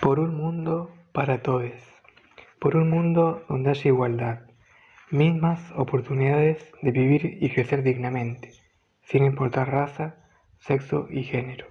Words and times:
Por 0.00 0.18
un 0.18 0.36
mundo 0.36 0.90
para 1.12 1.42
todos. 1.42 1.70
Por 2.58 2.74
un 2.74 2.90
mundo 2.90 3.44
donde 3.48 3.70
haya 3.70 3.88
igualdad, 3.88 4.40
mismas 5.12 5.60
oportunidades 5.76 6.72
de 6.82 6.90
vivir 6.90 7.38
y 7.40 7.50
crecer 7.50 7.84
dignamente, 7.84 8.50
sin 9.02 9.24
importar 9.24 9.70
raza, 9.70 10.16
sexo 10.58 11.06
y 11.08 11.22
género. 11.22 11.66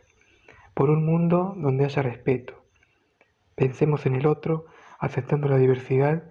Por 0.74 0.90
un 0.90 1.06
mundo 1.06 1.56
donde 1.58 1.84
haya 1.84 2.02
respeto. 2.02 2.65
Pensemos 3.56 4.06
en 4.06 4.16
el 4.16 4.28
otro, 4.28 4.66
aceptando 5.00 5.48
la 5.48 5.58
diversidad 5.58 6.24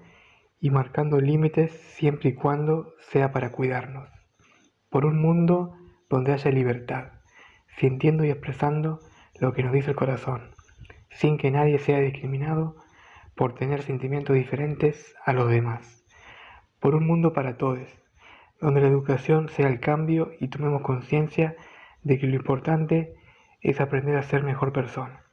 y 0.61 0.71
marcando 0.71 1.21
límites 1.21 1.73
siempre 1.73 2.31
y 2.31 2.35
cuando 2.35 2.95
sea 3.11 3.33
para 3.33 3.53
cuidarnos. 3.53 4.09
Por 4.91 5.05
un 5.07 5.21
mundo 5.21 5.75
donde 6.09 6.33
haya 6.33 6.51
libertad, 6.51 7.13
sintiendo 7.79 8.25
y 8.25 8.31
expresando 8.31 9.01
lo 9.41 9.53
que 9.53 9.63
nos 9.63 9.73
dice 9.73 9.91
el 9.91 9.97
corazón 9.97 10.55
sin 11.15 11.39
que 11.39 11.51
nadie 11.51 11.79
sea 11.79 12.01
discriminado 12.01 12.77
por 13.35 13.55
tener 13.55 13.83
sentimientos 13.83 14.37
diferentes 14.37 15.15
a 15.25 15.33
los 15.33 15.49
demás. 15.49 16.05
Por 16.81 16.95
un 16.95 17.07
mundo 17.07 17.33
para 17.33 17.57
todos, 17.57 17.89
donde 18.61 18.81
la 18.81 18.89
educación 18.89 19.49
sea 19.49 19.69
el 19.69 19.81
cambio 19.81 20.33
y 20.41 20.49
tomemos 20.49 20.83
conciencia 20.83 21.57
de 22.03 22.19
que 22.19 22.27
lo 22.27 22.35
importante 22.35 23.15
es 23.61 23.81
aprender 23.81 24.17
a 24.17 24.23
ser 24.23 24.43
mejor 24.43 24.73
persona. 24.73 25.24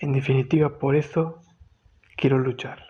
En 0.00 0.14
definitiva, 0.14 0.78
por 0.78 0.96
eso 0.96 1.42
quiero 2.16 2.38
luchar. 2.38 2.86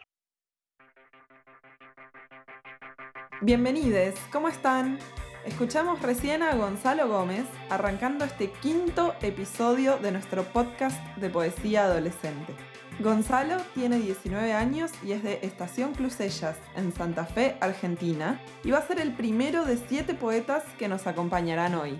Bienvenidos, 3.40 4.14
¿cómo 4.30 4.48
están? 4.48 4.98
Escuchamos 5.44 6.00
recién 6.02 6.44
a 6.44 6.54
Gonzalo 6.54 7.08
Gómez 7.08 7.46
arrancando 7.68 8.24
este 8.24 8.52
quinto 8.62 9.14
episodio 9.22 9.96
de 9.96 10.12
nuestro 10.12 10.44
podcast 10.44 11.02
de 11.16 11.30
poesía 11.30 11.86
adolescente. 11.86 12.54
Gonzalo 13.00 13.56
tiene 13.74 13.98
19 13.98 14.52
años 14.52 14.92
y 15.02 15.12
es 15.12 15.24
de 15.24 15.40
Estación 15.42 15.94
Clusellas, 15.94 16.58
en 16.76 16.92
Santa 16.92 17.24
Fe, 17.24 17.56
Argentina, 17.60 18.40
y 18.62 18.70
va 18.70 18.78
a 18.78 18.86
ser 18.86 19.00
el 19.00 19.14
primero 19.14 19.64
de 19.64 19.78
siete 19.78 20.14
poetas 20.14 20.62
que 20.78 20.86
nos 20.86 21.08
acompañarán 21.08 21.74
hoy. 21.74 21.98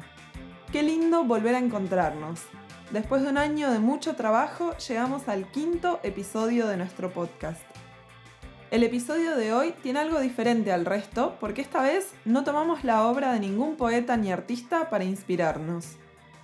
Qué 0.70 0.84
lindo 0.84 1.24
volver 1.24 1.56
a 1.56 1.58
encontrarnos. 1.58 2.42
Después 2.90 3.22
de 3.22 3.28
un 3.28 3.38
año 3.38 3.70
de 3.70 3.78
mucho 3.78 4.16
trabajo, 4.16 4.76
llegamos 4.78 5.28
al 5.28 5.46
quinto 5.46 6.00
episodio 6.02 6.66
de 6.66 6.76
nuestro 6.76 7.12
podcast. 7.12 7.62
El 8.72 8.82
episodio 8.82 9.36
de 9.36 9.52
hoy 9.52 9.72
tiene 9.80 10.00
algo 10.00 10.18
diferente 10.18 10.72
al 10.72 10.84
resto 10.84 11.36
porque 11.38 11.62
esta 11.62 11.82
vez 11.82 12.08
no 12.24 12.42
tomamos 12.42 12.82
la 12.82 13.06
obra 13.06 13.32
de 13.32 13.38
ningún 13.38 13.76
poeta 13.76 14.16
ni 14.16 14.32
artista 14.32 14.90
para 14.90 15.04
inspirarnos. 15.04 15.98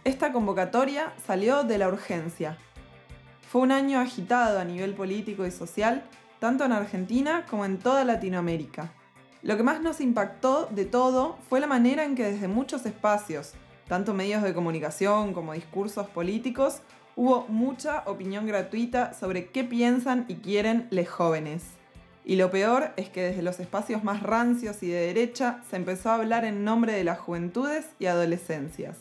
Esta 0.04 0.32
convocatoria 0.32 1.12
salió 1.26 1.64
de 1.64 1.78
la 1.78 1.88
urgencia. 1.88 2.58
Fue 3.50 3.62
un 3.62 3.72
año 3.72 3.98
agitado 3.98 4.60
a 4.60 4.64
nivel 4.64 4.94
político 4.94 5.46
y 5.46 5.50
social, 5.50 6.04
tanto 6.38 6.64
en 6.64 6.70
Argentina 6.70 7.44
como 7.50 7.64
en 7.64 7.78
toda 7.78 8.04
Latinoamérica. 8.04 8.92
Lo 9.42 9.56
que 9.56 9.64
más 9.64 9.80
nos 9.80 10.00
impactó 10.00 10.66
de 10.70 10.84
todo 10.84 11.38
fue 11.48 11.58
la 11.58 11.66
manera 11.66 12.04
en 12.04 12.14
que 12.14 12.22
desde 12.22 12.46
muchos 12.46 12.86
espacios, 12.86 13.54
tanto 13.88 14.14
medios 14.14 14.42
de 14.42 14.54
comunicación 14.54 15.32
como 15.32 15.52
discursos 15.52 16.08
políticos, 16.08 16.82
hubo 17.14 17.46
mucha 17.48 18.02
opinión 18.06 18.46
gratuita 18.46 19.14
sobre 19.14 19.46
qué 19.46 19.64
piensan 19.64 20.24
y 20.28 20.36
quieren 20.36 20.86
los 20.90 21.08
jóvenes. 21.08 21.64
Y 22.24 22.36
lo 22.36 22.50
peor 22.50 22.92
es 22.96 23.08
que 23.08 23.22
desde 23.22 23.42
los 23.42 23.60
espacios 23.60 24.02
más 24.02 24.22
rancios 24.22 24.82
y 24.82 24.88
de 24.88 25.06
derecha 25.06 25.60
se 25.70 25.76
empezó 25.76 26.10
a 26.10 26.16
hablar 26.16 26.44
en 26.44 26.64
nombre 26.64 26.92
de 26.92 27.04
las 27.04 27.18
juventudes 27.18 27.86
y 28.00 28.06
adolescencias. 28.06 28.98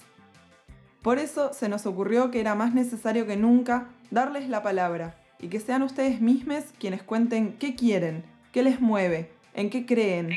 Por 1.01 1.19
eso 1.19 1.53
se 1.53 1.69
nos 1.69 1.85
ocurrió 1.85 2.31
que 2.31 2.39
era 2.39 2.55
más 2.55 2.73
necesario 2.73 3.25
que 3.25 3.35
nunca 3.35 3.89
darles 4.11 4.47
la 4.47 4.63
palabra 4.63 5.15
y 5.39 5.49
que 5.49 5.59
sean 5.59 5.83
ustedes 5.83 6.21
mismos 6.21 6.63
quienes 6.79 7.03
cuenten 7.03 7.53
qué 7.57 7.75
quieren, 7.75 8.23
qué 8.51 8.63
les 8.63 8.79
mueve, 8.79 9.31
en 9.53 9.69
qué 9.69 9.85
creen, 9.85 10.29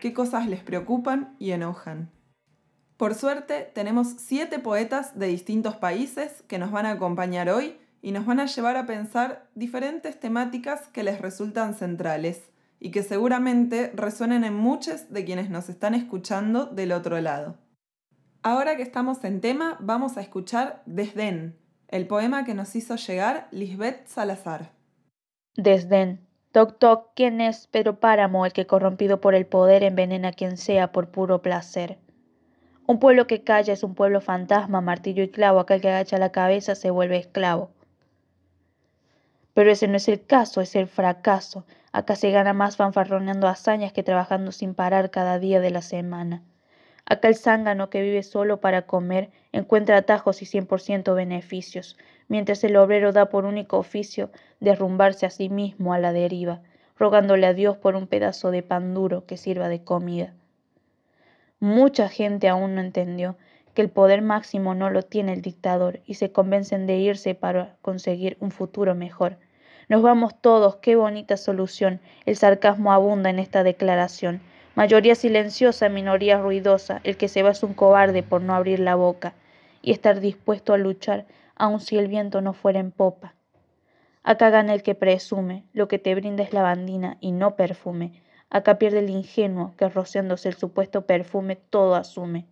qué, 0.00 0.12
cosas 0.12 0.46
les 0.46 0.62
preocupan 0.62 1.34
y 1.38 1.52
enojan. 1.52 2.10
Por 2.96 3.14
suerte 3.14 3.70
tenemos 3.74 4.14
siete 4.18 4.60
poetas 4.60 5.18
de 5.18 5.26
distintos 5.26 5.76
países 5.76 6.42
que 6.46 6.58
nos 6.58 6.70
van 6.70 6.86
a 6.86 6.92
acompañar 6.92 7.48
hoy 7.48 7.76
y 8.02 8.12
nos 8.12 8.24
van 8.24 8.38
a 8.38 8.46
llevar 8.46 8.76
a 8.76 8.86
pensar 8.86 9.48
diferentes 9.54 10.20
temáticas 10.20 10.88
que 10.88 11.02
les 11.02 11.20
resultan 11.20 11.74
centrales 11.74 12.50
y 12.78 12.90
que 12.90 13.02
seguramente 13.02 13.90
resuenen 13.94 14.44
en 14.44 14.54
muchos 14.54 15.10
de 15.10 15.24
quienes 15.24 15.50
nos 15.50 15.68
están 15.68 15.94
escuchando 15.94 16.66
del 16.66 16.92
otro 16.92 17.20
lado. 17.20 17.56
Ahora 18.42 18.76
que 18.76 18.82
estamos 18.82 19.24
en 19.24 19.40
tema, 19.40 19.78
vamos 19.80 20.16
a 20.16 20.20
escuchar 20.20 20.82
Desdén, 20.84 21.56
el 21.88 22.06
poema 22.06 22.44
que 22.44 22.54
nos 22.54 22.76
hizo 22.76 22.96
llegar 22.96 23.48
Lisbeth 23.50 24.06
Salazar. 24.06 24.70
Desdén. 25.56 26.20
Toc 26.52 26.78
toc, 26.78 27.10
¿quién 27.16 27.40
es 27.40 27.66
Pedro 27.66 27.98
Páramo, 27.98 28.46
el 28.46 28.52
que 28.52 28.66
corrompido 28.66 29.20
por 29.20 29.34
el 29.34 29.46
poder 29.46 29.82
envenena 29.82 30.32
quien 30.32 30.56
sea 30.56 30.92
por 30.92 31.08
puro 31.10 31.42
placer? 31.42 31.98
Un 32.86 32.98
pueblo 32.98 33.26
que 33.26 33.42
calla 33.42 33.72
es 33.72 33.82
un 33.82 33.94
pueblo 33.94 34.20
fantasma, 34.20 34.82
martillo 34.82 35.22
y 35.22 35.30
clavo, 35.30 35.58
aquel 35.58 35.80
que 35.80 35.88
agacha 35.88 36.18
la 36.18 36.32
cabeza 36.32 36.74
se 36.74 36.90
vuelve 36.90 37.16
esclavo. 37.16 37.70
Pero 39.54 39.70
ese 39.70 39.88
no 39.88 39.96
es 39.96 40.06
el 40.08 40.26
caso, 40.26 40.60
es 40.60 40.76
el 40.76 40.86
fracaso. 40.86 41.64
Acá 41.92 42.14
se 42.14 42.30
gana 42.30 42.52
más 42.52 42.76
fanfarroneando 42.76 43.48
hazañas 43.48 43.94
que 43.94 44.02
trabajando 44.02 44.52
sin 44.52 44.74
parar 44.74 45.10
cada 45.10 45.38
día 45.38 45.60
de 45.60 45.70
la 45.70 45.80
semana. 45.80 46.42
Acá 47.06 47.28
el 47.28 47.36
zángano 47.36 47.88
que 47.88 48.02
vive 48.02 48.22
solo 48.22 48.60
para 48.60 48.82
comer 48.82 49.30
encuentra 49.52 49.96
atajos 49.96 50.42
y 50.42 50.46
cien 50.46 50.66
por 50.66 50.82
ciento 50.82 51.14
beneficios, 51.14 51.96
mientras 52.28 52.64
el 52.64 52.76
obrero 52.76 53.12
da 53.12 53.30
por 53.30 53.46
único 53.46 53.78
oficio 53.78 54.30
derrumbarse 54.60 55.24
a 55.24 55.30
sí 55.30 55.48
mismo 55.48 55.94
a 55.94 55.98
la 55.98 56.12
deriva, 56.12 56.60
rogándole 56.98 57.46
a 57.46 57.54
Dios 57.54 57.78
por 57.78 57.96
un 57.96 58.08
pedazo 58.08 58.50
de 58.50 58.62
pan 58.62 58.92
duro 58.92 59.24
que 59.24 59.38
sirva 59.38 59.68
de 59.68 59.84
comida. 59.84 60.34
Mucha 61.64 62.10
gente 62.10 62.50
aún 62.50 62.74
no 62.74 62.82
entendió 62.82 63.36
que 63.72 63.80
el 63.80 63.88
poder 63.88 64.20
máximo 64.20 64.74
no 64.74 64.90
lo 64.90 65.02
tiene 65.02 65.32
el 65.32 65.40
dictador 65.40 66.00
y 66.04 66.16
se 66.16 66.30
convencen 66.30 66.86
de 66.86 66.98
irse 66.98 67.34
para 67.34 67.76
conseguir 67.80 68.36
un 68.40 68.50
futuro 68.50 68.94
mejor. 68.94 69.38
Nos 69.88 70.02
vamos 70.02 70.38
todos, 70.38 70.76
qué 70.76 70.94
bonita 70.94 71.38
solución. 71.38 72.00
El 72.26 72.36
sarcasmo 72.36 72.92
abunda 72.92 73.30
en 73.30 73.38
esta 73.38 73.62
declaración. 73.62 74.42
Mayoría 74.74 75.14
silenciosa, 75.14 75.88
minoría 75.88 76.36
ruidosa. 76.36 77.00
El 77.02 77.16
que 77.16 77.28
se 77.28 77.42
va 77.42 77.52
es 77.52 77.62
un 77.62 77.72
cobarde 77.72 78.22
por 78.22 78.42
no 78.42 78.54
abrir 78.54 78.78
la 78.78 78.94
boca 78.94 79.32
y 79.80 79.92
estar 79.92 80.20
dispuesto 80.20 80.74
a 80.74 80.76
luchar, 80.76 81.24
aun 81.56 81.80
si 81.80 81.96
el 81.96 82.08
viento 82.08 82.42
no 82.42 82.52
fuera 82.52 82.78
en 82.78 82.90
popa. 82.90 83.36
Acá 84.22 84.50
gana 84.50 84.74
el 84.74 84.82
que 84.82 84.94
presume, 84.94 85.64
lo 85.72 85.88
que 85.88 85.98
te 85.98 86.14
brinda 86.14 86.42
es 86.42 86.52
lavandina 86.52 87.16
y 87.20 87.32
no 87.32 87.56
perfume. 87.56 88.20
Acá 88.50 88.78
pierde 88.78 89.00
el 89.00 89.10
ingenuo, 89.10 89.74
que 89.76 89.88
rociándose 89.88 90.48
el 90.48 90.54
supuesto 90.54 91.06
perfume 91.06 91.56
todo 91.56 91.94
asume. 91.94 92.46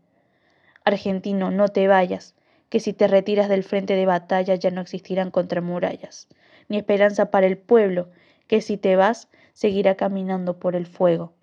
Argentino, 0.85 1.51
no 1.51 1.69
te 1.69 1.87
vayas, 1.89 2.35
que 2.69 2.81
si 2.81 2.93
te 2.93 3.07
retiras 3.07 3.49
del 3.49 3.65
frente 3.65 3.95
de 3.95 4.07
batalla 4.07 4.55
ya 4.55 4.71
no 4.71 4.81
existirán 4.81 5.31
contramurallas 5.31 6.29
ni 6.69 6.79
esperanza 6.79 7.31
para 7.31 7.47
el 7.47 7.59
pueblo, 7.59 8.09
que 8.47 8.61
si 8.63 8.77
te 8.77 8.97
vas, 8.97 9.29
seguirá 9.53 9.95
caminando 9.97 10.59
por 10.59 10.75
el 10.75 10.87
fuego. 10.87 11.35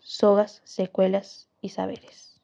Sogas, 0.00 0.60
secuelas 0.64 1.48
y 1.60 1.70
saberes. 1.70 2.40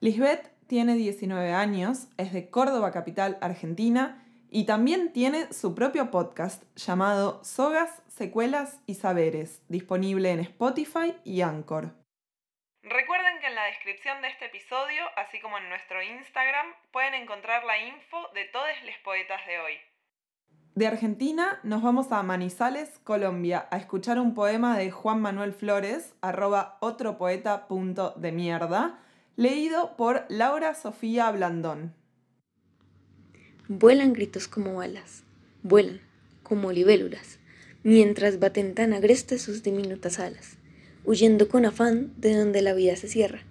Lisbeth 0.00 0.50
tiene 0.66 0.94
19 0.94 1.52
años, 1.52 2.08
es 2.16 2.32
de 2.32 2.48
Córdoba 2.48 2.90
capital, 2.90 3.38
Argentina, 3.40 4.19
y 4.50 4.64
también 4.66 5.12
tiene 5.12 5.52
su 5.52 5.74
propio 5.74 6.10
podcast 6.10 6.64
llamado 6.76 7.42
Sogas, 7.44 8.02
Secuelas 8.08 8.80
y 8.86 8.94
Saberes, 8.94 9.62
disponible 9.68 10.30
en 10.30 10.40
Spotify 10.40 11.14
y 11.24 11.42
Anchor. 11.42 11.94
Recuerden 12.82 13.38
que 13.40 13.46
en 13.46 13.54
la 13.54 13.64
descripción 13.66 14.20
de 14.22 14.28
este 14.28 14.46
episodio, 14.46 15.02
así 15.16 15.40
como 15.40 15.58
en 15.58 15.68
nuestro 15.68 16.02
Instagram, 16.02 16.66
pueden 16.92 17.14
encontrar 17.14 17.64
la 17.64 17.78
info 17.78 18.28
de 18.34 18.46
todos 18.46 18.68
los 18.84 18.96
poetas 19.04 19.40
de 19.46 19.60
hoy. 19.60 19.74
De 20.74 20.86
Argentina 20.86 21.60
nos 21.62 21.82
vamos 21.82 22.10
a 22.10 22.22
Manizales, 22.22 22.98
Colombia, 23.04 23.68
a 23.70 23.76
escuchar 23.76 24.18
un 24.18 24.34
poema 24.34 24.78
de 24.78 24.90
Juan 24.90 25.20
Manuel 25.20 25.52
Flores, 25.52 26.14
arroba 26.22 26.78
otro 26.80 27.18
poeta 27.18 27.68
punto 27.68 28.14
de 28.16 28.32
mierda, 28.32 28.98
leído 29.36 29.96
por 29.96 30.24
Laura 30.28 30.74
Sofía 30.74 31.30
Blandón. 31.30 31.99
Vuelan 33.72 34.14
gritos 34.14 34.48
como 34.48 34.74
balas, 34.74 35.22
vuelan 35.62 36.00
como 36.42 36.72
libélulas, 36.72 37.38
mientras 37.84 38.40
baten 38.40 38.74
tan 38.74 38.92
agrestes 38.92 39.42
sus 39.42 39.62
diminutas 39.62 40.18
alas, 40.18 40.56
huyendo 41.04 41.46
con 41.46 41.64
afán 41.64 42.12
de 42.16 42.34
donde 42.34 42.62
la 42.62 42.74
vida 42.74 42.96
se 42.96 43.06
cierra, 43.06 43.44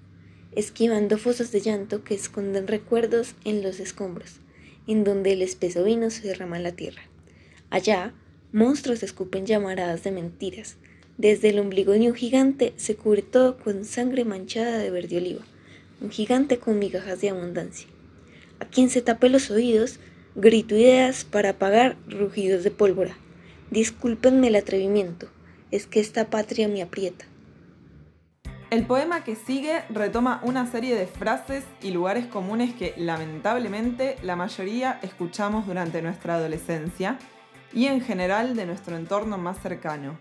esquivando 0.58 1.18
fosas 1.18 1.54
de 1.54 1.62
llanto 1.62 2.04
que 2.04 2.16
esconden 2.16 2.68
recuerdos 2.68 3.34
en 3.46 3.64
los 3.64 3.80
escombros, 3.80 4.42
en 4.88 5.06
donde 5.06 5.32
el 5.32 5.42
espeso 5.42 5.86
vino 5.86 6.10
se 6.10 6.28
derrama 6.28 6.58
en 6.58 6.64
la 6.64 6.74
tierra. 6.74 7.04
Allá, 7.70 8.14
Monstruos 8.52 9.04
escupen 9.04 9.46
llamaradas 9.46 10.04
de 10.04 10.12
mentiras. 10.12 10.76
Desde 11.18 11.48
el 11.48 11.60
ombligo 11.60 11.94
de 11.94 12.10
un 12.10 12.16
gigante 12.16 12.74
se 12.76 12.98
cubre 12.98 13.22
todo 13.22 13.58
con 13.58 13.86
sangre 13.86 14.26
manchada 14.26 14.80
de 14.80 14.92
verde 14.92 15.16
oliva. 15.16 15.46
Un 16.02 16.12
gigante 16.12 16.60
con 16.60 16.78
migajas 16.78 17.22
de 17.22 17.30
abundancia. 17.30 17.88
A 18.60 18.66
quien 18.66 18.90
se 18.90 19.02
tape 19.02 19.30
los 19.30 19.50
oídos, 19.52 20.00
grito 20.40 20.74
ideas 20.74 21.26
para 21.26 21.50
apagar 21.50 21.98
rugidos 22.08 22.64
de 22.64 22.72
pólvora. 22.72 23.18
Discúlpenme 23.72 24.48
el 24.48 24.56
atrevimiento, 24.56 25.28
es 25.70 25.86
que 25.86 26.00
esta 26.00 26.30
patria 26.30 26.70
me 26.70 26.82
aprieta. 26.82 27.26
El 28.70 28.86
poema 28.86 29.26
que 29.26 29.36
sigue 29.36 29.84
retoma 29.90 30.40
una 30.44 30.66
serie 30.72 30.96
de 30.96 31.08
frases 31.08 31.66
y 31.82 31.92
lugares 31.92 32.26
comunes 32.26 32.74
que 32.74 32.94
lamentablemente 32.96 34.16
la 34.22 34.38
mayoría 34.38 35.00
escuchamos 35.02 35.68
durante 35.68 36.02
nuestra 36.02 36.36
adolescencia 36.36 37.18
y 37.74 37.88
en 37.88 38.00
general 38.00 38.56
de 38.56 38.66
nuestro 38.66 38.96
entorno 38.96 39.38
más 39.38 39.62
cercano. 39.62 40.20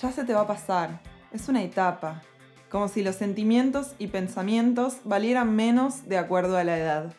Ya 0.00 0.12
se 0.12 0.24
te 0.24 0.32
va 0.32 0.42
a 0.42 0.46
pasar, 0.46 1.02
es 1.30 1.48
una 1.50 1.62
etapa, 1.62 2.22
como 2.70 2.88
si 2.88 3.02
los 3.02 3.16
sentimientos 3.16 3.96
y 3.98 4.06
pensamientos 4.06 5.00
valieran 5.04 5.54
menos 5.54 6.08
de 6.08 6.16
acuerdo 6.16 6.56
a 6.56 6.64
la 6.64 6.78
edad. 6.78 7.14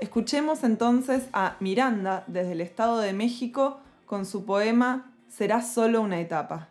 Escuchemos 0.00 0.64
entonces 0.64 1.24
a 1.32 1.56
Miranda 1.60 2.24
desde 2.26 2.52
el 2.52 2.60
Estado 2.60 2.98
de 2.98 3.12
México 3.12 3.80
con 4.06 4.26
su 4.26 4.44
poema 4.44 5.14
Será 5.36 5.62
solo 5.62 6.00
una 6.00 6.20
etapa. 6.20 6.68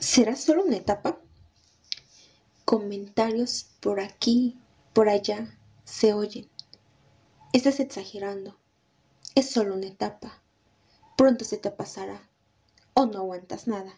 ¿Será 0.00 0.34
solo 0.34 0.64
una 0.64 0.76
etapa? 0.76 1.20
Comentarios 2.64 3.68
por 3.78 4.00
aquí, 4.00 4.58
por 4.92 5.08
allá, 5.08 5.56
se 5.84 6.12
oyen. 6.12 6.48
Estás 7.52 7.78
exagerando. 7.78 8.56
Es 9.36 9.48
solo 9.48 9.74
una 9.74 9.86
etapa. 9.86 10.42
Pronto 11.16 11.44
se 11.44 11.56
te 11.56 11.70
pasará. 11.70 12.28
O 12.94 13.06
no 13.06 13.18
aguantas 13.18 13.68
nada. 13.68 13.94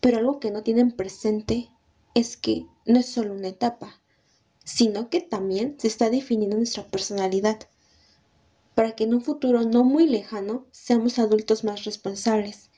Pero 0.00 0.16
algo 0.16 0.40
que 0.40 0.50
no 0.50 0.62
tienen 0.62 0.92
presente 0.92 1.68
es 2.14 2.38
que 2.38 2.66
no 2.86 2.98
es 2.98 3.12
solo 3.12 3.34
una 3.34 3.48
etapa, 3.48 4.00
sino 4.64 5.10
que 5.10 5.20
también 5.20 5.76
se 5.78 5.88
está 5.88 6.10
definiendo 6.10 6.56
nuestra 6.56 6.84
personalidad, 6.84 7.58
para 8.74 8.92
que 8.96 9.04
en 9.04 9.14
un 9.14 9.22
futuro 9.22 9.62
no 9.62 9.84
muy 9.84 10.06
lejano 10.06 10.66
seamos 10.70 11.18
adultos 11.18 11.64
más 11.64 11.84
responsables, 11.84 12.70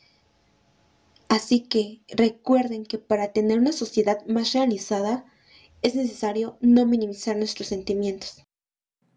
Así 1.34 1.60
que 1.60 2.00
recuerden 2.14 2.84
que 2.84 2.98
para 2.98 3.32
tener 3.32 3.58
una 3.58 3.72
sociedad 3.72 4.24
más 4.26 4.52
realizada 4.52 5.24
es 5.82 5.96
necesario 5.96 6.56
no 6.60 6.86
minimizar 6.86 7.36
nuestros 7.36 7.66
sentimientos. 7.66 8.44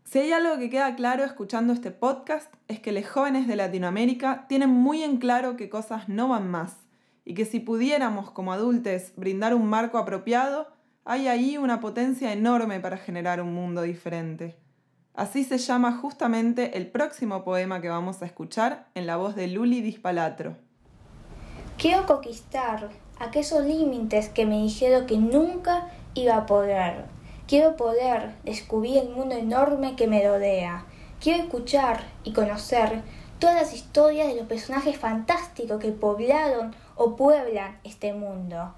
Si 0.05 0.17
hay 0.17 0.31
algo 0.31 0.57
que 0.57 0.71
queda 0.71 0.95
claro 0.95 1.23
escuchando 1.23 1.73
este 1.73 1.91
podcast 1.91 2.51
es 2.67 2.79
que 2.79 2.91
los 2.91 3.07
jóvenes 3.07 3.47
de 3.47 3.57
Latinoamérica 3.57 4.47
tienen 4.47 4.69
muy 4.69 5.03
en 5.03 5.17
claro 5.17 5.57
que 5.57 5.69
cosas 5.69 6.09
no 6.09 6.29
van 6.29 6.49
más 6.49 6.77
y 7.23 7.35
que 7.35 7.45
si 7.45 7.59
pudiéramos 7.59 8.31
como 8.31 8.51
adultos 8.51 9.11
brindar 9.15 9.53
un 9.53 9.67
marco 9.67 9.99
apropiado, 9.99 10.69
hay 11.09 11.29
ahí 11.29 11.57
una 11.57 11.79
potencia 11.79 12.33
enorme 12.33 12.81
para 12.81 12.97
generar 12.97 13.41
un 13.41 13.53
mundo 13.53 13.81
diferente. 13.83 14.57
Así 15.13 15.45
se 15.45 15.57
llama 15.57 15.97
justamente 16.01 16.77
el 16.77 16.87
próximo 16.87 17.45
poema 17.45 17.79
que 17.79 17.87
vamos 17.87 18.21
a 18.21 18.25
escuchar 18.25 18.89
en 18.93 19.07
la 19.07 19.15
voz 19.15 19.33
de 19.33 19.47
Luli 19.47 19.79
Dispalatro. 19.79 20.57
Quiero 21.77 22.05
conquistar 22.05 22.89
aquellos 23.21 23.63
límites 23.63 24.27
que 24.27 24.45
me 24.45 24.61
dijeron 24.61 25.05
que 25.05 25.17
nunca 25.17 25.87
iba 26.13 26.35
a 26.35 26.45
poder. 26.45 27.05
Quiero 27.47 27.77
poder 27.77 28.35
descubrir 28.43 28.97
el 28.97 29.09
mundo 29.09 29.35
enorme 29.35 29.95
que 29.95 30.07
me 30.07 30.27
rodea. 30.27 30.83
Quiero 31.21 31.41
escuchar 31.43 32.01
y 32.25 32.33
conocer 32.33 33.01
todas 33.39 33.55
las 33.55 33.73
historias 33.73 34.27
de 34.27 34.35
los 34.35 34.47
personajes 34.47 34.97
fantásticos 34.97 35.79
que 35.79 35.93
poblaron 35.93 36.75
o 36.97 37.15
pueblan 37.15 37.79
este 37.85 38.11
mundo. 38.11 38.73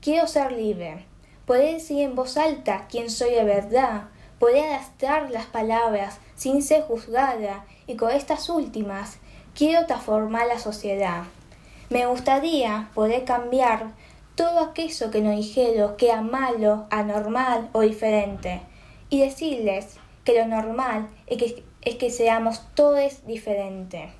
Quiero 0.00 0.26
ser 0.26 0.50
libre, 0.50 1.06
poder 1.48 1.76
decir 1.76 2.02
en 2.02 2.14
voz 2.14 2.36
alta 2.36 2.86
quién 2.90 3.08
soy 3.08 3.30
de 3.30 3.42
verdad, 3.42 4.08
poder 4.38 4.66
adaptar 4.66 5.30
las 5.30 5.46
palabras 5.46 6.18
sin 6.36 6.62
ser 6.62 6.82
juzgada 6.82 7.64
y 7.86 7.96
con 7.96 8.10
estas 8.10 8.50
últimas 8.50 9.16
quiero 9.54 9.86
transformar 9.86 10.46
la 10.46 10.58
sociedad. 10.58 11.22
Me 11.88 12.04
gustaría 12.04 12.90
poder 12.94 13.24
cambiar 13.24 13.92
todo 14.34 14.60
aquello 14.60 15.10
que 15.10 15.22
nos 15.22 15.36
dijeron 15.36 15.96
que 15.96 16.10
era 16.10 16.20
malo, 16.20 16.86
anormal 16.90 17.70
o 17.72 17.80
diferente, 17.80 18.60
y 19.08 19.22
decirles 19.22 19.96
que 20.24 20.38
lo 20.38 20.46
normal 20.46 21.08
es 21.28 21.38
que, 21.38 21.64
es 21.80 21.96
que 21.96 22.10
seamos 22.10 22.60
todos 22.74 23.26
diferentes. 23.26 24.10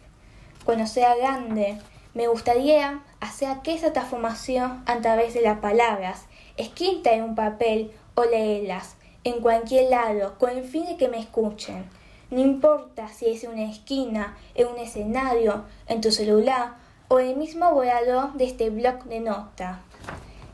Cuando 0.65 0.87
sea 0.87 1.15
grande, 1.15 1.79
me 2.15 2.27
gustaría 2.27 3.03
hacer 3.21 3.51
aquella 3.51 3.93
transformación 3.93 4.83
a 4.87 4.99
través 5.03 5.35
de 5.35 5.43
las 5.43 5.59
palabras, 5.59 6.25
escritas 6.59 7.15
en 7.15 7.23
un 7.23 7.35
papel 7.35 7.93
o 8.15 8.25
leerlas 8.25 8.97
en 9.25 9.41
cualquier 9.41 9.91
lado 9.91 10.37
con 10.39 10.51
el 10.51 10.65
fin 10.65 10.85
de 10.85 10.97
que 10.97 11.09
me 11.09 11.19
escuchen. 11.19 11.89
No 12.31 12.41
importa 12.41 13.09
si 13.09 13.27
es 13.31 13.45
en 13.45 13.53
una 13.53 13.71
esquina, 13.71 14.37
en 14.55 14.69
un 14.69 14.79
escenario, 14.79 15.65
en 15.87 16.03
tu 16.03 16.13
celular 16.13 16.75
o 17.09 17.19
el 17.21 17.37
mismo 17.37 17.73
borrador 17.73 18.35
de 18.35 18.45
este 18.45 18.69
blog 18.69 19.05
de 19.05 19.21
nota. 19.21 19.81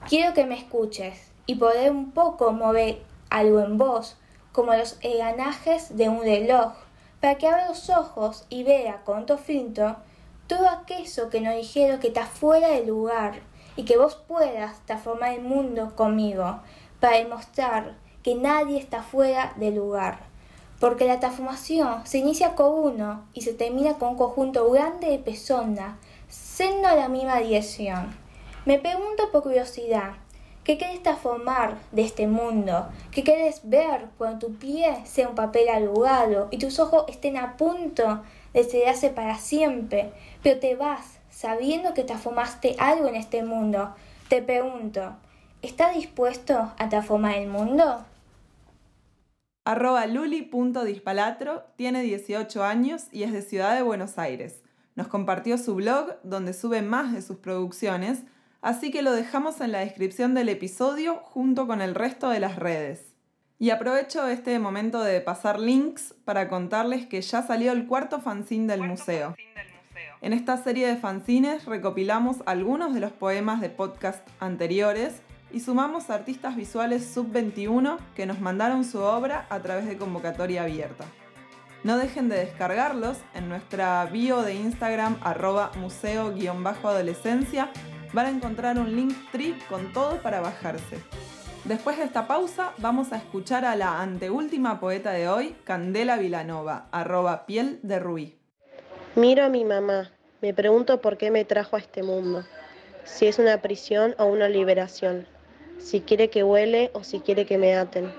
Quiero 0.08 0.34
que 0.34 0.46
me 0.46 0.56
escuches 0.56 1.32
y 1.46 1.56
poder 1.56 1.90
un 1.90 2.12
poco 2.12 2.52
mover 2.52 3.02
algo 3.30 3.60
en 3.60 3.76
voz, 3.76 4.16
como 4.52 4.74
los 4.74 4.98
engranajes 5.02 5.96
de 5.96 6.08
un 6.08 6.20
reloj, 6.20 6.74
para 7.20 7.36
que 7.36 7.48
abra 7.48 7.68
los 7.68 7.90
ojos 7.90 8.46
y 8.50 8.62
vea 8.62 9.02
con 9.04 9.26
tu 9.26 9.36
filtro 9.36 9.96
todo 10.46 10.68
aquello 10.68 11.30
que 11.30 11.40
nos 11.40 11.56
dijeron 11.56 11.98
que 11.98 12.08
está 12.08 12.26
fuera 12.26 12.68
del 12.68 12.88
lugar 12.88 13.40
y 13.76 13.84
que 13.84 13.96
vos 13.96 14.16
puedas 14.16 14.80
transformar 14.86 15.34
el 15.34 15.42
mundo 15.42 15.94
conmigo 15.96 16.60
para 17.00 17.18
demostrar 17.18 17.96
que 18.22 18.34
nadie 18.34 18.78
está 18.78 19.02
fuera 19.02 19.52
del 19.56 19.76
lugar. 19.76 20.20
Porque 20.80 21.06
la 21.06 21.20
transformación 21.20 22.06
se 22.06 22.18
inicia 22.18 22.54
con 22.54 22.72
uno 22.72 23.26
y 23.32 23.42
se 23.42 23.54
termina 23.54 23.94
con 23.94 24.10
un 24.10 24.16
conjunto 24.16 24.70
grande 24.70 25.08
de 25.08 25.18
personas 25.18 25.96
siendo 26.28 26.88
la 26.94 27.08
misma 27.08 27.38
dirección. 27.38 28.16
Me 28.64 28.78
pregunto 28.78 29.30
por 29.30 29.42
curiosidad, 29.42 30.14
¿qué 30.64 30.78
quieres 30.78 31.02
transformar 31.02 31.78
de 31.92 32.02
este 32.02 32.26
mundo? 32.26 32.88
¿Qué 33.10 33.22
quieres 33.22 33.60
ver 33.64 34.06
cuando 34.18 34.46
tu 34.46 34.54
pie 34.54 35.02
sea 35.04 35.28
un 35.28 35.34
papel 35.34 35.68
arrugado 35.68 36.48
y 36.50 36.58
tus 36.58 36.78
ojos 36.78 37.04
estén 37.08 37.36
a 37.36 37.56
punto 37.56 38.22
de 38.54 38.64
cerrarse 38.64 39.10
para 39.10 39.36
siempre, 39.36 40.12
pero 40.42 40.60
te 40.60 40.76
vas 40.76 41.18
sabiendo 41.34 41.94
que 41.94 42.04
transformaste 42.04 42.76
algo 42.78 43.08
en 43.08 43.16
este 43.16 43.42
mundo? 43.42 43.94
Te 44.28 44.40
pregunto, 44.40 45.16
¿estás 45.62 45.94
dispuesto 45.94 46.72
a 46.78 46.88
transformar 46.88 47.34
el 47.36 47.48
mundo? 47.48 48.04
Arroba 49.64 50.06
luli.dispalatro, 50.06 51.64
tiene 51.76 52.02
18 52.02 52.64
años 52.64 53.06
y 53.10 53.24
es 53.24 53.32
de 53.32 53.42
Ciudad 53.42 53.74
de 53.74 53.82
Buenos 53.82 54.18
Aires. 54.18 54.62
Nos 54.94 55.08
compartió 55.08 55.58
su 55.58 55.74
blog 55.74 56.18
donde 56.22 56.52
sube 56.52 56.82
más 56.82 57.12
de 57.12 57.22
sus 57.22 57.38
producciones, 57.38 58.22
así 58.60 58.90
que 58.90 59.02
lo 59.02 59.12
dejamos 59.12 59.60
en 59.60 59.72
la 59.72 59.80
descripción 59.80 60.34
del 60.34 60.48
episodio 60.48 61.16
junto 61.16 61.66
con 61.66 61.82
el 61.82 61.94
resto 61.94 62.28
de 62.28 62.40
las 62.40 62.56
redes. 62.56 63.14
Y 63.58 63.70
aprovecho 63.70 64.28
este 64.28 64.58
momento 64.58 65.02
de 65.02 65.20
pasar 65.20 65.58
links 65.58 66.14
para 66.24 66.48
contarles 66.48 67.06
que 67.06 67.22
ya 67.22 67.42
salió 67.42 67.72
el 67.72 67.86
cuarto 67.86 68.20
fanzine 68.20 68.66
del 68.66 68.82
museo. 68.82 69.34
En 70.24 70.32
esta 70.32 70.56
serie 70.56 70.88
de 70.88 70.96
fanzines 70.96 71.66
recopilamos 71.66 72.38
algunos 72.46 72.94
de 72.94 73.00
los 73.00 73.12
poemas 73.12 73.60
de 73.60 73.68
podcast 73.68 74.26
anteriores 74.40 75.20
y 75.52 75.60
sumamos 75.60 76.08
artistas 76.08 76.56
visuales 76.56 77.04
sub-21 77.12 77.98
que 78.16 78.24
nos 78.24 78.40
mandaron 78.40 78.86
su 78.86 79.00
obra 79.00 79.46
a 79.50 79.60
través 79.60 79.86
de 79.86 79.98
convocatoria 79.98 80.62
abierta. 80.62 81.04
No 81.82 81.98
dejen 81.98 82.30
de 82.30 82.36
descargarlos 82.36 83.18
en 83.34 83.50
nuestra 83.50 84.02
bio 84.06 84.40
de 84.40 84.54
Instagram 84.54 85.18
arroba 85.20 85.72
museo-adolescencia. 85.78 87.70
Van 88.14 88.24
a 88.24 88.30
encontrar 88.30 88.78
un 88.78 88.96
link 88.96 89.14
tree 89.30 89.58
con 89.68 89.92
todo 89.92 90.22
para 90.22 90.40
bajarse. 90.40 91.00
Después 91.66 91.98
de 91.98 92.04
esta 92.04 92.26
pausa 92.26 92.72
vamos 92.78 93.12
a 93.12 93.18
escuchar 93.18 93.66
a 93.66 93.76
la 93.76 94.00
anteúltima 94.00 94.80
poeta 94.80 95.10
de 95.10 95.28
hoy, 95.28 95.54
Candela 95.64 96.16
Vilanova, 96.16 96.88
arroba 96.92 97.44
piel 97.44 97.78
de 97.82 97.98
rubí. 97.98 98.43
Miro 99.16 99.44
a 99.44 99.48
mi 99.48 99.64
mamá, 99.64 100.10
me 100.42 100.52
pregunto 100.52 101.00
por 101.00 101.16
qué 101.16 101.30
me 101.30 101.44
trajo 101.44 101.76
a 101.76 101.78
este 101.78 102.02
mundo, 102.02 102.44
si 103.04 103.28
es 103.28 103.38
una 103.38 103.62
prisión 103.62 104.16
o 104.18 104.24
una 104.24 104.48
liberación, 104.48 105.24
si 105.78 106.00
quiere 106.00 106.30
que 106.30 106.42
huele 106.42 106.90
o 106.94 107.04
si 107.04 107.20
quiere 107.20 107.46
que 107.46 107.56
me 107.56 107.76
aten. 107.76 108.12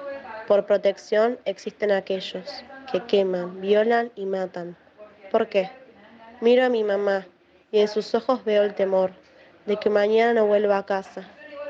Por 0.47 0.65
protección 0.65 1.37
existen 1.43 1.91
aquellos 1.91 2.63
que 2.89 3.03
queman, 3.03 3.59
violan 3.59 4.09
y 4.15 4.25
matan. 4.25 4.77
¿Por 5.31 5.49
qué? 5.49 5.69
Miro 6.39 6.63
a 6.63 6.69
mi 6.69 6.85
mamá 6.85 7.25
y 7.73 7.79
en 7.79 7.89
sus 7.89 8.15
ojos 8.15 8.45
veo 8.45 8.63
el 8.63 8.73
temor 8.73 9.11
de 9.65 9.75
que 9.75 9.89
mañana 9.89 10.33
no 10.33 10.47
vuelva 10.47 10.77
a 10.77 10.85
casa. 10.85 11.23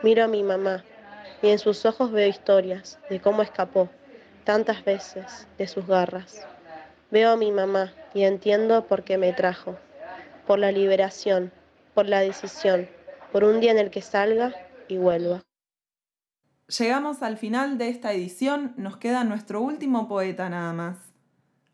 Miro 0.04 0.24
a 0.24 0.28
mi 0.28 0.44
mamá 0.44 0.84
y 1.42 1.50
en 1.50 1.58
sus 1.58 1.84
ojos 1.88 2.12
veo 2.12 2.28
historias 2.28 3.00
de 3.10 3.20
cómo 3.20 3.42
escapó 3.42 3.90
tantas 4.44 4.86
veces 4.86 5.48
de 5.58 5.66
sus 5.66 5.88
garras. 5.88 6.46
Veo 7.10 7.32
a 7.32 7.38
mi 7.38 7.52
mamá 7.52 7.92
y 8.16 8.24
entiendo 8.24 8.88
por 8.88 9.04
qué 9.04 9.20
me 9.20 9.34
trajo. 9.34 9.78
por 10.48 10.60
la 10.60 10.72
liberación, 10.72 11.52
por 11.96 12.08
la 12.08 12.20
decisión, 12.20 12.88
por 13.32 13.44
un 13.44 13.60
día 13.60 13.72
en 13.72 13.80
el 13.80 13.90
que 13.90 14.04
salga 14.04 14.54
y 14.88 14.98
vuelva. 14.98 15.42
Llegamos 16.68 17.24
al 17.24 17.38
final 17.38 17.80
de 17.80 17.90
esta 17.90 18.14
edición, 18.14 18.76
nos 18.78 18.98
queda 18.98 19.24
nuestro 19.24 19.60
último 19.60 20.08
poeta 20.08 20.48
nada 20.50 20.72
más. 20.72 20.98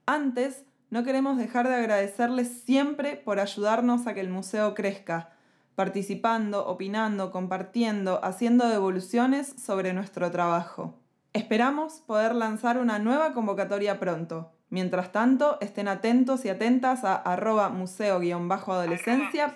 Antes, 0.05 0.63
no 0.89 1.03
queremos 1.03 1.37
dejar 1.37 1.67
de 1.67 1.75
agradecerles 1.75 2.61
siempre 2.61 3.17
por 3.17 3.41
ayudarnos 3.41 4.07
a 4.07 4.13
que 4.13 4.21
el 4.21 4.29
museo 4.29 4.73
crezca, 4.73 5.31
participando, 5.75 6.65
opinando, 6.65 7.29
compartiendo, 7.31 8.23
haciendo 8.23 8.69
devoluciones 8.69 9.53
sobre 9.61 9.91
nuestro 9.91 10.31
trabajo. 10.31 10.97
Esperamos 11.33 12.01
poder 12.07 12.35
lanzar 12.35 12.77
una 12.77 12.99
nueva 12.99 13.33
convocatoria 13.33 13.99
pronto. 13.99 14.53
Mientras 14.71 15.11
tanto, 15.11 15.57
estén 15.59 15.89
atentos 15.89 16.45
y 16.45 16.49
atentas 16.49 17.03
a 17.03 17.15
arroba 17.15 17.67
museo-adolescencia 17.67 19.53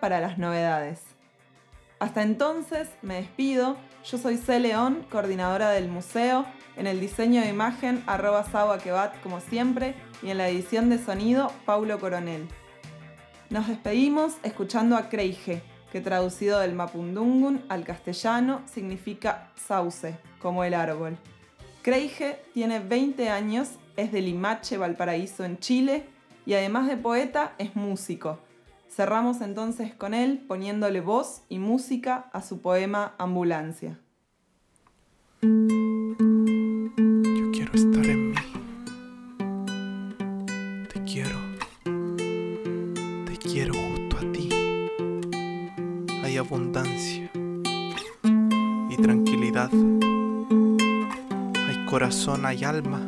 para 0.00 0.20
las 0.20 0.38
novedades. 0.38 1.04
Hasta 2.00 2.22
entonces, 2.22 2.90
me 3.00 3.14
despido. 3.14 3.76
Yo 4.04 4.18
soy 4.18 4.38
C. 4.38 4.58
León, 4.58 5.06
coordinadora 5.08 5.70
del 5.70 5.86
museo, 5.88 6.44
en 6.76 6.88
el 6.88 6.98
diseño 7.00 7.42
de 7.42 7.48
imagen 7.48 8.02
arroba 8.08 8.44
como 9.22 9.40
siempre 9.40 9.94
y 10.20 10.30
en 10.30 10.38
la 10.38 10.48
edición 10.48 10.90
de 10.90 10.98
sonido 10.98 11.52
Paulo 11.64 12.00
Coronel. 12.00 12.48
Nos 13.50 13.68
despedimos 13.68 14.34
escuchando 14.42 14.96
a 14.96 15.08
Creige, 15.08 15.62
que 15.92 16.00
traducido 16.00 16.58
del 16.58 16.74
mapundungun 16.74 17.64
al 17.68 17.84
castellano 17.84 18.62
significa 18.66 19.52
sauce, 19.54 20.18
como 20.40 20.64
el 20.64 20.74
árbol. 20.74 21.16
Creige 21.84 22.40
tiene 22.54 22.80
20 22.80 23.28
años, 23.28 23.72
es 23.98 24.10
de 24.10 24.22
Limache, 24.22 24.78
Valparaíso, 24.78 25.44
en 25.44 25.58
Chile, 25.58 26.06
y 26.46 26.54
además 26.54 26.88
de 26.88 26.96
poeta, 26.96 27.52
es 27.58 27.76
músico. 27.76 28.38
Cerramos 28.88 29.42
entonces 29.42 29.92
con 29.92 30.14
él 30.14 30.42
poniéndole 30.48 31.02
voz 31.02 31.42
y 31.50 31.58
música 31.58 32.30
a 32.32 32.40
su 32.40 32.62
poema 32.62 33.14
Ambulancia. 33.18 33.98
Yo 35.42 35.50
quiero 37.52 37.74
estar 37.74 38.06
en 38.06 38.30
mí. 38.30 38.36
Te 40.90 41.04
quiero. 41.04 41.38
Te 43.26 43.36
quiero 43.36 43.74
justo 43.74 44.16
a 44.16 44.32
ti. 44.32 44.48
Hay 46.22 46.38
abundancia 46.38 47.30
y 48.88 48.96
tranquilidad. 48.96 49.70
Corazón, 51.94 52.44
hay 52.44 52.64
alma. 52.64 53.06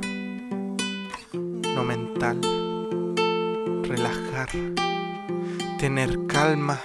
No 1.74 1.82
mental. 1.82 2.38
Relajar. 3.82 4.48
Tener 5.80 6.24
calma. 6.28 6.78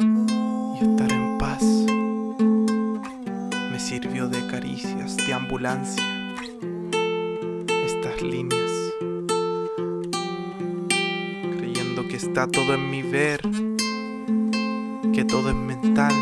Y 0.00 0.78
estar 0.82 1.12
en 1.12 1.38
paz 1.38 1.62
me 3.70 3.78
sirvió 3.78 4.28
de 4.28 4.44
caricias, 4.48 5.16
de 5.16 5.32
ambulancia. 5.32 6.02
Estas 7.86 8.20
líneas, 8.20 8.72
creyendo 11.58 12.08
que 12.08 12.16
está 12.16 12.48
todo 12.48 12.74
en 12.74 12.90
mi 12.90 13.02
ver, 13.02 13.40
que 15.12 15.24
todo 15.24 15.50
es 15.50 15.54
mental. 15.54 16.12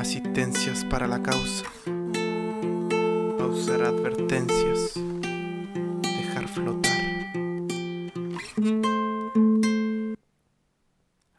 Asistencias 0.00 0.86
para 0.86 1.06
la 1.06 1.22
causa, 1.22 1.66
advertencias, 3.84 4.94
dejar 6.02 6.48
flotar. 6.48 6.92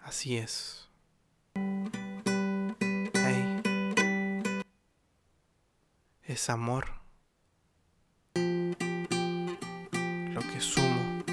Así 0.01 0.37
es. 0.37 0.83
Es 6.33 6.49
amor. 6.49 6.85
Lo 10.33 10.41
que 10.41 10.59
sumo. 10.59 11.23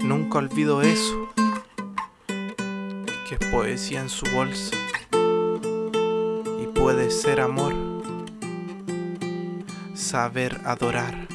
Nunca 0.00 0.38
olvido 0.38 0.82
eso. 0.82 1.28
Es 3.06 3.16
que 3.28 3.36
es 3.38 3.50
poesía 3.52 4.00
en 4.00 4.08
su 4.08 4.26
bolsa. 4.34 4.74
Y 6.60 6.66
puede 6.74 7.12
ser 7.12 7.40
amor. 7.40 7.97
Saber 9.98 10.60
adorar. 10.64 11.26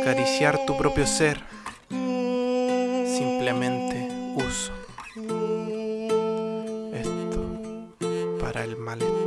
Acariciar 0.00 0.58
tu 0.66 0.76
propio 0.76 1.06
ser. 1.06 1.40
Simplemente 1.88 4.08
uso. 4.34 4.72
Esto 6.92 8.38
para 8.40 8.64
el 8.64 8.76
malestar. 8.76 9.17